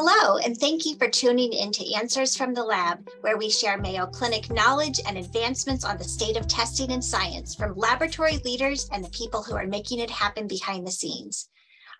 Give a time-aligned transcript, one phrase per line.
[0.00, 3.76] Hello, and thank you for tuning in to Answers from the Lab, where we share
[3.76, 8.88] Mayo Clinic knowledge and advancements on the state of testing and science from laboratory leaders
[8.92, 11.48] and the people who are making it happen behind the scenes.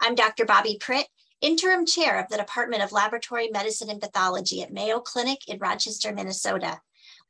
[0.01, 0.45] I'm Dr.
[0.45, 1.07] Bobbi Pritt,
[1.41, 6.15] interim chair of the Department of Laboratory Medicine and Pathology at Mayo Clinic in Rochester,
[6.15, 6.81] Minnesota.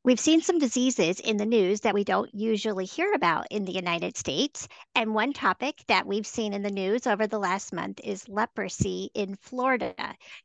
[0.09, 3.75] We've seen some diseases in the news that we don't usually hear about in the
[3.75, 4.67] United States.
[4.95, 9.11] And one topic that we've seen in the news over the last month is leprosy
[9.13, 9.93] in Florida.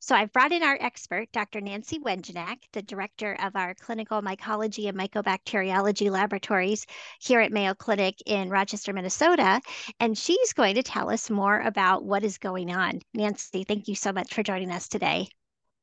[0.01, 1.61] So I've brought in our expert, Dr.
[1.61, 6.85] Nancy Wengenack, the director of our clinical mycology and mycobacteriology laboratories
[7.21, 9.61] here at Mayo Clinic in Rochester, Minnesota.
[10.01, 12.99] And she's going to tell us more about what is going on.
[13.13, 15.29] Nancy, thank you so much for joining us today.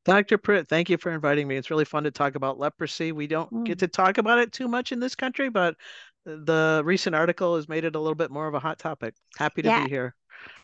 [0.05, 0.39] Dr.
[0.39, 1.57] Pritt, thank you for inviting me.
[1.57, 3.13] It's really fun to talk about leprosy.
[3.13, 3.65] We don't mm.
[3.65, 5.77] get to talk about it too much in this country, but
[6.25, 9.15] the recent article has made it a little bit more of a hot topic.
[9.37, 10.15] Happy to yeah, be here.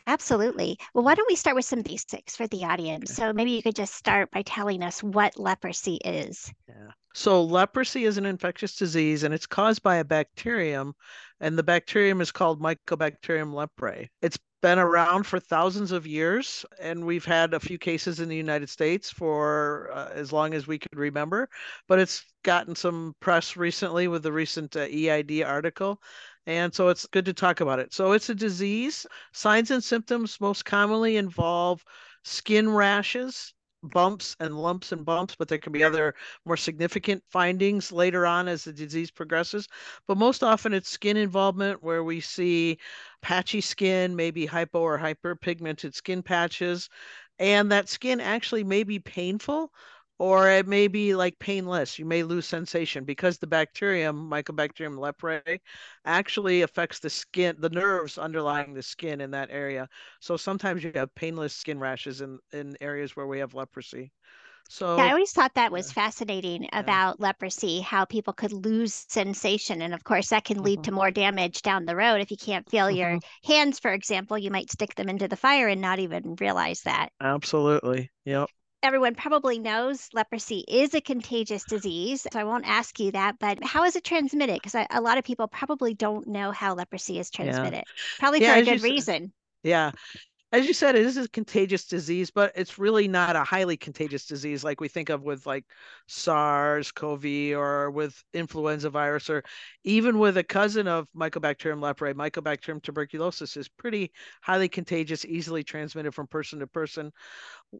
[0.07, 0.77] Absolutely.
[0.93, 3.13] Well, why don't we start with some basics for the audience?
[3.13, 6.51] So maybe you could just start by telling us what leprosy is.
[6.67, 6.91] Yeah.
[7.13, 10.93] So leprosy is an infectious disease and it's caused by a bacterium
[11.39, 14.07] and the bacterium is called Mycobacterium leprae.
[14.21, 18.35] It's been around for thousands of years, and we've had a few cases in the
[18.35, 21.49] United States for uh, as long as we could remember.
[21.87, 26.01] But it's gotten some press recently with the recent uh, EID article.
[26.47, 27.93] And so it's good to talk about it.
[27.93, 29.05] So it's a disease.
[29.33, 31.83] Signs and symptoms most commonly involve
[32.23, 37.91] skin rashes, bumps and lumps and bumps, but there can be other more significant findings
[37.91, 39.67] later on as the disease progresses.
[40.07, 42.77] But most often it's skin involvement where we see
[43.21, 46.89] patchy skin, maybe hypo or hyperpigmented skin patches,
[47.39, 49.71] and that skin actually may be painful
[50.19, 51.99] or it may be like painless.
[51.99, 55.59] You may lose sensation because the bacterium, Mycobacterium leprae,
[56.05, 59.87] actually affects the skin, the nerves underlying the skin in that area.
[60.19, 64.11] So sometimes you have painless skin rashes in, in areas where we have leprosy.
[64.69, 66.79] So yeah, I always thought that was fascinating yeah.
[66.79, 69.81] about leprosy, how people could lose sensation.
[69.81, 70.83] And of course, that can lead mm-hmm.
[70.83, 72.19] to more damage down the road.
[72.19, 72.97] If you can't feel mm-hmm.
[72.97, 76.81] your hands, for example, you might stick them into the fire and not even realize
[76.81, 77.13] that.
[77.21, 78.11] Absolutely.
[78.25, 78.49] Yep
[78.83, 82.25] everyone probably knows leprosy is a contagious disease.
[82.31, 84.59] So I won't ask you that, but how is it transmitted?
[84.61, 88.19] Because a lot of people probably don't know how leprosy is transmitted, yeah.
[88.19, 89.33] probably yeah, for a good reason.
[89.63, 89.91] Yeah
[90.53, 94.25] as you said, it is a contagious disease, but it's really not a highly contagious
[94.25, 95.65] disease like we think of with like
[96.07, 99.43] SARS, CoV, or with influenza virus, or
[99.83, 106.13] even with a cousin of Mycobacterium leprae, Mycobacterium tuberculosis is pretty highly contagious, easily transmitted
[106.13, 107.11] from person to person.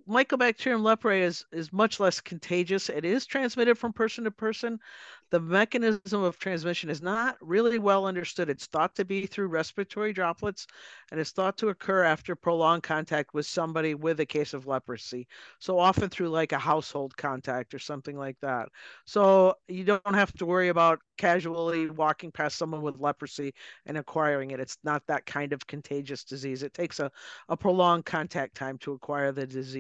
[0.08, 2.90] Mycobacterium leprae is is much less contagious.
[2.90, 4.80] It is transmitted from person to person.
[5.30, 8.50] The mechanism of transmission is not really well understood.
[8.50, 10.68] It's thought to be through respiratory droplets,
[11.12, 15.28] and it's thought to occur after prolonged contact with somebody with a case of leprosy.
[15.60, 18.70] So often through like a household contact or something like that.
[19.06, 23.54] So you don't have to worry about casually walking past someone with leprosy
[23.86, 24.60] and acquiring it.
[24.60, 26.64] It's not that kind of contagious disease.
[26.64, 27.12] It takes a,
[27.50, 29.77] a prolonged contact time to acquire the disease.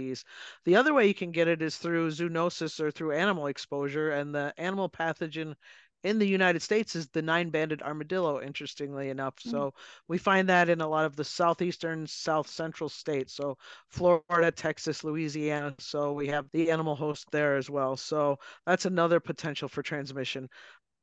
[0.65, 4.33] The other way you can get it is through zoonosis or through animal exposure, and
[4.33, 5.55] the animal pathogen
[6.03, 9.35] in the United States is the nine banded armadillo, interestingly enough.
[9.37, 9.51] Mm.
[9.51, 9.73] So
[10.07, 13.33] we find that in a lot of the southeastern, south central states.
[13.33, 13.57] So
[13.89, 15.75] Florida, Texas, Louisiana.
[15.79, 17.97] So we have the animal host there as well.
[17.97, 20.49] So that's another potential for transmission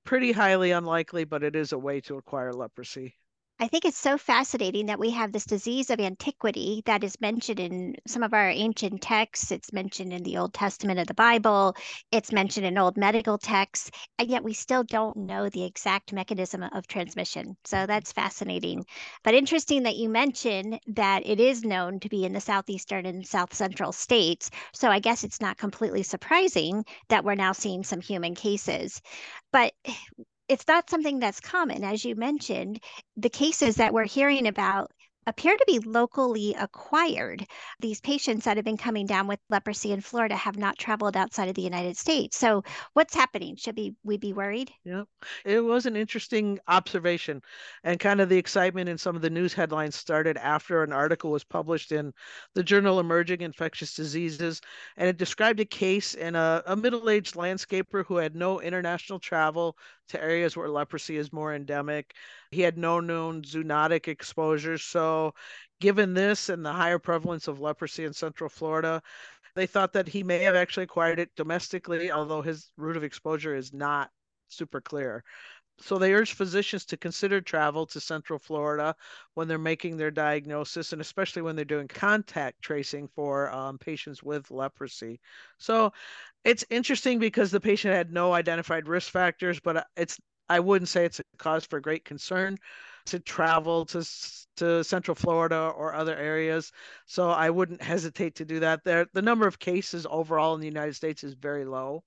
[0.04, 3.14] pretty highly unlikely, but it is a way to acquire leprosy.
[3.60, 7.60] I think it's so fascinating that we have this disease of antiquity that is mentioned
[7.60, 9.52] in some of our ancient texts.
[9.52, 11.76] It's mentioned in the Old Testament of the Bible,
[12.10, 16.64] it's mentioned in old medical texts, and yet we still don't know the exact mechanism
[16.64, 17.56] of transmission.
[17.64, 18.84] So that's fascinating.
[19.22, 23.24] But interesting that you mentioned that it is known to be in the southeastern and
[23.24, 24.50] south central states.
[24.72, 29.00] So I guess it's not completely surprising that we're now seeing some human cases.
[29.52, 29.74] But
[30.48, 31.84] it's not something that's common.
[31.84, 32.80] As you mentioned,
[33.16, 34.90] the cases that we're hearing about
[35.26, 37.46] appear to be locally acquired.
[37.80, 41.48] These patients that have been coming down with leprosy in Florida have not traveled outside
[41.48, 42.36] of the United States.
[42.36, 43.56] So, what's happening?
[43.56, 44.70] Should we, we be worried?
[44.84, 45.04] Yeah,
[45.44, 47.42] it was an interesting observation.
[47.84, 51.30] And kind of the excitement in some of the news headlines started after an article
[51.30, 52.12] was published in
[52.54, 54.60] the journal Emerging Infectious Diseases.
[54.96, 59.18] And it described a case in a, a middle aged landscaper who had no international
[59.18, 59.76] travel
[60.08, 62.14] to areas where leprosy is more endemic.
[62.50, 64.82] He had no known zoonotic exposures.
[64.82, 65.34] So,
[65.80, 69.02] given this and the higher prevalence of leprosy in Central Florida,
[69.54, 73.54] they thought that he may have actually acquired it domestically, although his route of exposure
[73.54, 74.10] is not
[74.48, 75.24] super clear.
[75.80, 78.94] So they urge physicians to consider travel to Central Florida
[79.34, 84.22] when they're making their diagnosis, and especially when they're doing contact tracing for um, patients
[84.22, 85.20] with leprosy.
[85.58, 85.92] So
[86.44, 90.18] it's interesting because the patient had no identified risk factors, but uh, it's
[90.48, 92.58] I wouldn't say it's a cause for great concern
[93.06, 94.04] to travel to
[94.56, 96.70] to Central Florida or other areas.
[97.06, 98.84] So I wouldn't hesitate to do that.
[98.84, 102.04] There, the number of cases overall in the United States is very low.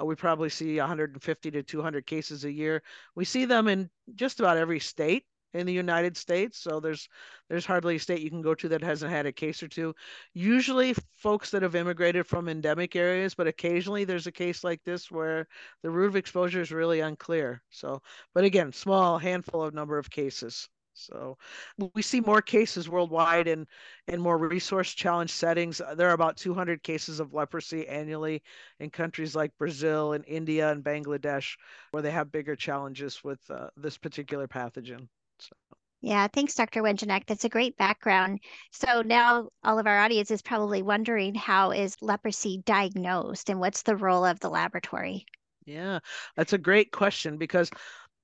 [0.00, 2.82] Uh, we probably see 150 to 200 cases a year.
[3.14, 5.24] We see them in just about every state
[5.54, 6.58] in the United States.
[6.58, 7.08] So there's
[7.48, 9.94] there's hardly a state you can go to that hasn't had a case or two.
[10.34, 15.10] Usually folks that have immigrated from endemic areas, but occasionally there's a case like this
[15.10, 15.48] where
[15.82, 17.62] the route of exposure is really unclear.
[17.70, 18.02] So,
[18.34, 20.68] but again, small handful of number of cases.
[20.98, 21.38] So
[21.94, 23.66] we see more cases worldwide in,
[24.08, 25.80] in more resource challenge settings.
[25.96, 28.42] There are about 200 cases of leprosy annually
[28.80, 31.56] in countries like Brazil and India and Bangladesh,
[31.92, 35.08] where they have bigger challenges with uh, this particular pathogen.
[35.38, 35.54] So.
[36.00, 36.82] Yeah, thanks, Dr.
[36.82, 37.26] Wengenack.
[37.26, 38.40] That's a great background.
[38.70, 43.82] So now all of our audience is probably wondering how is leprosy diagnosed and what's
[43.82, 45.26] the role of the laboratory?
[45.64, 45.98] Yeah,
[46.36, 47.70] that's a great question because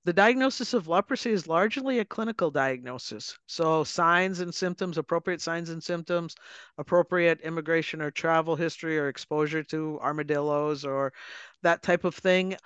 [0.05, 3.39] the diagnosis of leprosy is largely a clinical diagnosis.
[3.47, 6.37] So, signs and symptoms, appropriate signs and symptoms,
[6.77, 11.13] appropriate immigration or travel history or exposure to armadillos or
[11.63, 12.57] that type of thing.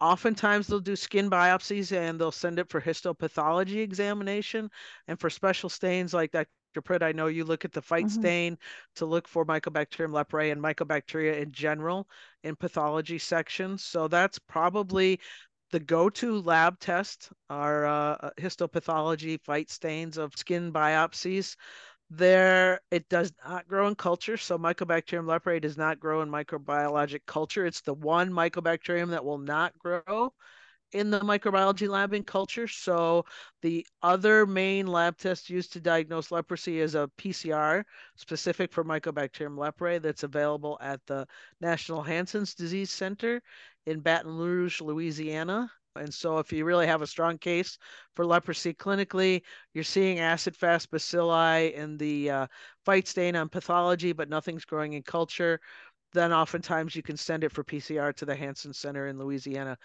[0.00, 4.70] Oftentimes, they'll do skin biopsies and they'll send it for histopathology examination.
[5.06, 6.48] And for special stains like that,
[6.82, 8.20] Pritt, I know you look at the Fite mm-hmm.
[8.20, 8.58] stain
[8.96, 12.08] to look for Mycobacterium leprae and mycobacteria in general
[12.42, 13.82] in pathology sections.
[13.82, 15.20] So that's probably
[15.72, 21.56] the go-to lab test are uh, histopathology Fite stains of skin biopsies.
[22.10, 27.22] There it does not grow in culture so mycobacterium leprae does not grow in microbiologic
[27.26, 27.66] culture.
[27.66, 30.32] It's the one mycobacterium that will not grow
[30.92, 33.24] in the microbiology lab in culture so
[33.62, 37.82] the other main lab test used to diagnose leprosy is a pcr
[38.14, 41.26] specific for mycobacterium leprae that's available at the
[41.60, 43.42] national hansen's disease center
[43.86, 45.70] in Baton Rouge, Louisiana.
[45.94, 47.78] And so, if you really have a strong case
[48.14, 49.42] for leprosy clinically,
[49.72, 52.46] you're seeing acid fast bacilli in the uh,
[52.84, 55.58] Fite stain on pathology, but nothing's growing in culture,
[56.12, 59.78] then oftentimes you can send it for PCR to the Hansen Center in Louisiana.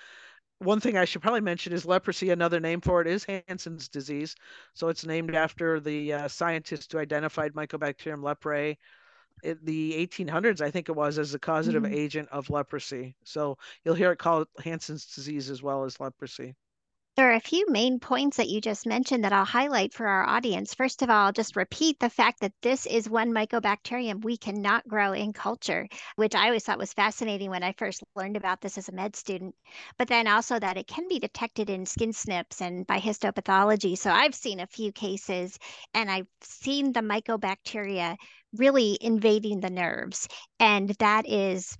[0.61, 2.29] One thing I should probably mention is leprosy.
[2.29, 4.35] Another name for it is Hansen's disease.
[4.75, 8.77] So it's named after the uh, scientist who identified Mycobacterium leprae
[9.43, 11.95] in the 1800s, I think it was, as a causative mm-hmm.
[11.95, 13.15] agent of leprosy.
[13.23, 16.53] So you'll hear it called Hansen's disease as well as leprosy.
[17.17, 20.25] There are a few main points that you just mentioned that I'll highlight for our
[20.27, 20.73] audience.
[20.73, 25.11] First of all, just repeat the fact that this is one mycobacterium we cannot grow
[25.11, 28.87] in culture, which I always thought was fascinating when I first learned about this as
[28.87, 29.55] a med student.
[29.97, 33.97] But then also that it can be detected in skin snips and by histopathology.
[33.97, 35.59] So I've seen a few cases
[35.93, 38.15] and I've seen the mycobacteria
[38.55, 40.27] really invading the nerves.
[40.59, 41.77] And that is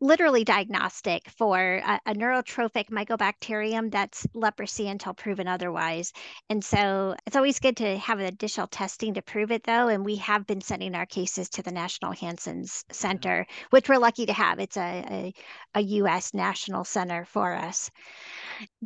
[0.00, 6.12] literally diagnostic for a, a, neurotropic mycobacterium that's leprosy until proven otherwise.
[6.48, 9.88] And so it's always good to have additional testing to prove it, though.
[9.88, 14.24] And we have been sending our cases to the National Hansen's Center, which we're lucky
[14.26, 14.58] to have.
[14.58, 15.34] It's a, a,
[15.74, 16.32] a U.S.
[16.32, 17.90] national center for us.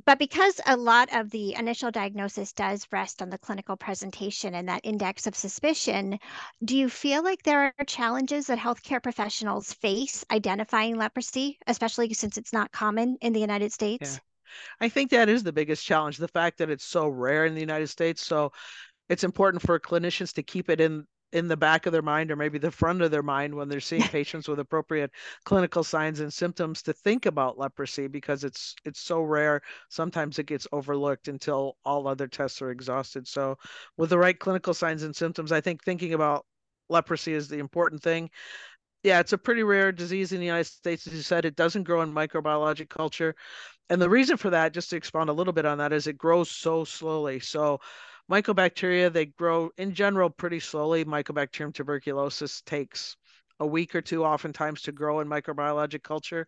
[0.05, 4.69] But because a lot of the initial diagnosis does rest on the clinical presentation and
[4.69, 6.19] that index of suspicion,
[6.65, 12.39] do you feel like there are challenges that healthcare professionals face identifying leprosy, especially since
[12.39, 14.15] it's not common in the United States?
[14.15, 14.87] Yeah.
[14.87, 17.61] I think that is the biggest challenge, the fact that it's so rare in the
[17.61, 18.25] United States.
[18.25, 18.53] So
[19.09, 22.37] it's important for clinicians to keep it in in the back of their mind or
[22.37, 25.11] maybe the front of their mind when they're seeing patients with appropriate
[25.45, 30.47] clinical signs and symptoms to think about leprosy because it's it's so rare sometimes it
[30.47, 33.59] gets overlooked until all other tests are exhausted so
[33.97, 36.47] with the right clinical signs and symptoms i think thinking about
[36.89, 38.31] leprosy is the important thing
[39.05, 41.07] yeah, it's a pretty rare disease in the United States.
[41.07, 43.37] As you said, it doesn't grow in microbiologic culture.
[43.91, 46.17] And the reason for that, just to expand a little bit on that, is it
[46.17, 47.39] grows so slowly.
[47.39, 47.81] So
[48.31, 51.05] mycobacteria, they grow in general pretty slowly.
[51.05, 53.17] Mycobacterium tuberculosis takes
[53.61, 56.47] a week or two oftentimes to grow in microbiologic culture.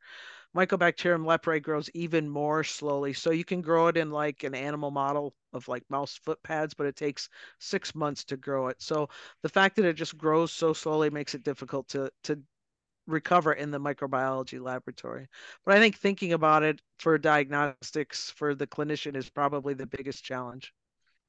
[0.57, 3.13] Mycobacterium leprae grows even more slowly.
[3.13, 6.75] So you can grow it in like an animal model of like mouse foot pads,
[6.75, 7.29] but it takes
[7.61, 8.83] six months to grow it.
[8.83, 9.09] So
[9.43, 12.43] the fact that it just grows so slowly makes it difficult to to
[13.07, 15.29] recover in the microbiology laboratory.
[15.65, 20.25] But I think thinking about it for diagnostics for the clinician is probably the biggest
[20.25, 20.73] challenge.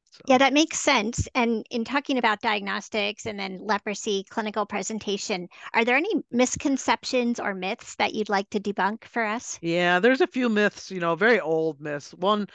[0.09, 0.23] So.
[0.25, 1.27] Yeah, that makes sense.
[1.33, 7.55] And in talking about diagnostics and then leprosy clinical presentation, are there any misconceptions or
[7.55, 9.59] myths that you'd like to debunk for us?
[9.61, 12.13] Yeah, there's a few myths, you know, very old myths.
[12.13, 12.47] One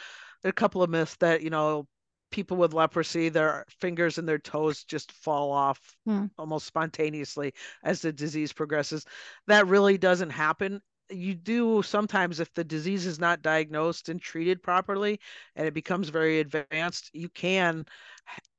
[0.45, 1.87] a couple of myths that you know
[2.31, 6.27] people with leprosy, their fingers and their toes just fall off Hmm.
[6.39, 7.55] almost spontaneously
[7.85, 9.05] as the disease progresses.
[9.49, 10.81] That really doesn't happen.
[11.11, 15.21] You do sometimes, if the disease is not diagnosed and treated properly
[15.57, 17.85] and it becomes very advanced, you can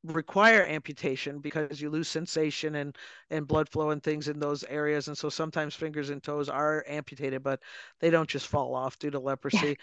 [0.03, 2.97] require amputation because you lose sensation and
[3.29, 5.07] and blood flow and things in those areas.
[5.07, 7.61] And so sometimes fingers and toes are amputated but
[7.99, 9.77] they don't just fall off due to leprosy.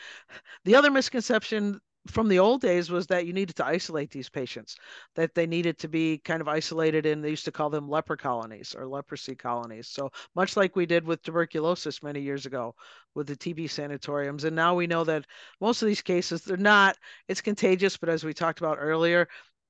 [0.65, 4.77] The other misconception from the old days was that you needed to isolate these patients,
[5.15, 8.17] that they needed to be kind of isolated and they used to call them leper
[8.17, 9.87] colonies or leprosy colonies.
[9.87, 12.75] So much like we did with tuberculosis many years ago
[13.15, 14.45] with the TB sanatoriums.
[14.45, 15.27] And now we know that
[15.61, 16.97] most of these cases, they're not,
[17.29, 19.29] it's contagious, but as we talked about earlier,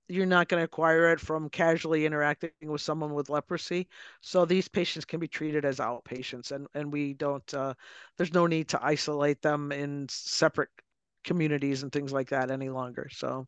[0.08, 3.88] you're not going to acquire it from casually interacting with someone with leprosy.
[4.20, 7.54] So these patients can be treated as outpatients, and and we don't.
[7.54, 7.74] Uh,
[8.16, 10.70] there's no need to isolate them in separate
[11.24, 13.08] communities and things like that any longer.
[13.12, 13.46] So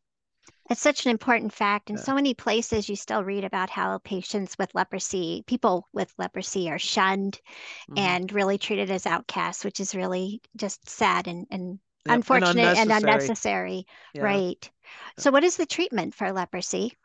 [0.68, 1.88] It's such an important fact.
[1.88, 1.98] In Yeah.
[1.98, 6.80] so many places, you still read about how patients with leprosy, people with leprosy, are
[6.80, 7.40] shunned
[7.88, 8.16] mhm.
[8.16, 12.92] and really treated as outcasts, which is really just sad and, and Yep, unfortunate and
[12.92, 12.92] unnecessary.
[12.92, 13.86] unnecessary.
[14.14, 14.40] Yeah.
[14.40, 14.70] Right.
[15.18, 16.96] So, what is the treatment for leprosy?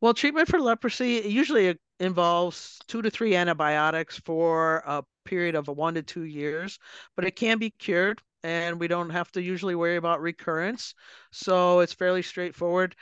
[0.00, 5.94] Well, treatment for leprosy usually involves two to three antibiotics for a period of one
[5.94, 6.78] to two years,
[7.16, 10.94] but it can be cured and we don't have to usually worry about recurrence.
[11.32, 12.94] So it's fairly straightforward.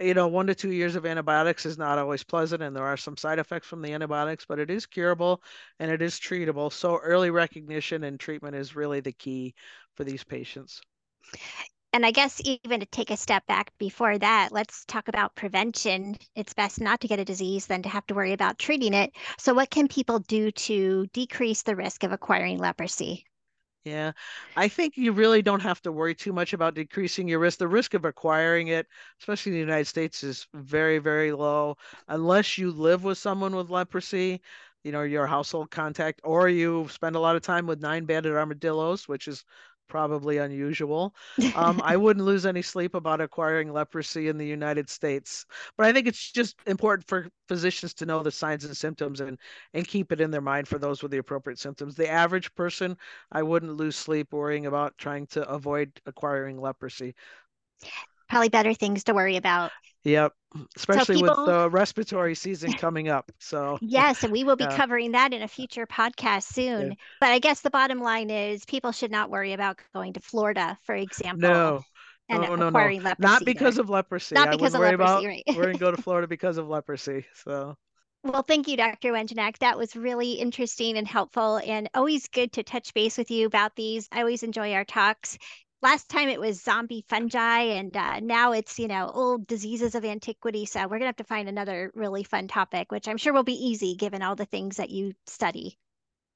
[0.00, 2.96] You know, one to two years of antibiotics is not always pleasant, and there are
[2.96, 5.42] some side effects from the antibiotics, but it is curable
[5.78, 6.72] and it is treatable.
[6.72, 9.54] So early recognition and treatment is really the key
[9.94, 10.80] for these patients.
[11.92, 16.16] And I guess even to take a step back before that, let's talk about prevention.
[16.34, 19.12] It's best not to get a disease than to have to worry about treating it.
[19.38, 23.24] So, what can people do to decrease the risk of acquiring leprosy?
[23.86, 24.12] Yeah,
[24.56, 27.58] I think you really don't have to worry too much about decreasing your risk.
[27.60, 28.88] The risk of acquiring it,
[29.20, 31.76] especially in the United States, is very, very low
[32.08, 34.42] unless you live with someone with leprosy,
[34.82, 39.06] you know, your household contact, or you spend a lot of time with nine-banded armadillos,
[39.06, 39.44] which is
[39.88, 41.14] probably unusual.
[41.54, 45.46] Um, I wouldn't lose any sleep about acquiring leprosy in the United States.
[45.76, 49.38] But I think it's just important for physicians to know the signs and symptoms and
[49.74, 51.94] and keep it in their mind for those with the appropriate symptoms.
[51.96, 52.96] The average person,
[53.32, 57.14] I wouldn't lose sleep worrying about trying to avoid acquiring leprosy.
[58.28, 59.72] Probably better things to worry about.
[60.04, 60.32] Yep,
[60.76, 63.30] especially people- with the respiratory season coming up.
[63.40, 64.76] So Yes, and we will be Yeah.
[64.76, 66.96] covering that in a future podcast soon.
[67.20, 70.78] But I guess the bottom line is people should not worry about going to Florida,
[70.84, 71.80] for example, no,
[72.28, 72.66] and no, no, no.
[72.68, 73.26] acquiring leprosy.
[73.32, 74.34] not because of leprosy.
[74.34, 75.42] not I because of leprosy, about right?
[75.48, 77.26] we're going to go to Florida because of leprosy.
[77.44, 77.76] So
[78.22, 79.12] Well, thank you, Dr.
[79.12, 79.58] Wengenack.
[79.58, 83.74] That was really interesting and helpful, and always good to touch base with you about
[83.76, 84.08] these.
[84.12, 85.38] I always enjoy our talks.
[85.82, 90.04] Last time it was zombie fungi, and uh, now it's you know old diseases of
[90.04, 90.64] antiquity.
[90.64, 93.52] So we're gonna have to find another really fun topic, which I'm sure will be
[93.52, 95.78] easy given all the things that you study.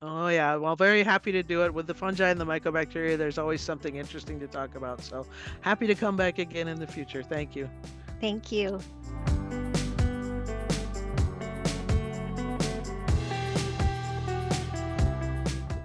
[0.02, 3.18] Oh yeah, well, very happy to do it with the fungi and the mycobacteria.
[3.18, 5.02] There's always something interesting to talk about.
[5.02, 5.26] So
[5.60, 7.22] happy to come back again in the future.
[7.22, 7.68] Thank you.
[8.20, 8.80] Thank you.